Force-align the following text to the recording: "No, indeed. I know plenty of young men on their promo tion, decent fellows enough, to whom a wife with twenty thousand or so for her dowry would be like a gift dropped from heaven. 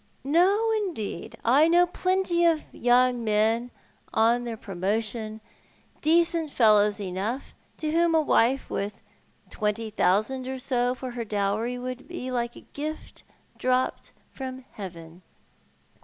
"No, 0.23 0.71
indeed. 0.71 1.37
I 1.45 1.67
know 1.67 1.85
plenty 1.85 2.43
of 2.43 2.63
young 2.73 3.23
men 3.23 3.69
on 4.11 4.45
their 4.45 4.57
promo 4.57 4.99
tion, 5.03 5.41
decent 6.01 6.49
fellows 6.49 6.99
enough, 6.99 7.53
to 7.77 7.91
whom 7.91 8.15
a 8.15 8.19
wife 8.21 8.71
with 8.71 9.03
twenty 9.51 9.91
thousand 9.91 10.47
or 10.47 10.57
so 10.57 10.95
for 10.95 11.11
her 11.11 11.23
dowry 11.23 11.77
would 11.77 12.07
be 12.07 12.31
like 12.31 12.55
a 12.55 12.65
gift 12.73 13.21
dropped 13.59 14.11
from 14.31 14.65
heaven. 14.71 15.21